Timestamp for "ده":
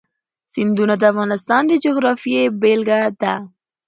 3.21-3.33